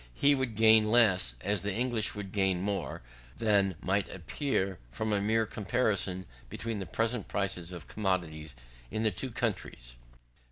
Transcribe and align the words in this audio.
He 0.15 0.33
would 0.33 0.55
gain 0.55 0.89
less, 0.91 1.35
as 1.41 1.61
the 1.61 1.75
English 1.75 2.15
would 2.15 2.31
gain 2.31 2.59
more, 2.59 3.03
than 3.37 3.75
might 3.81 4.09
appear 4.09 4.79
from 4.91 5.13
a 5.13 5.21
mere 5.21 5.45
comparison 5.45 6.25
between 6.49 6.79
the 6.79 6.87
present 6.87 7.27
prices 7.27 7.71
of 7.71 7.85
commodities 7.85 8.55
in 8.89 9.03
the 9.03 9.11
two 9.11 9.29
countries. 9.29 9.93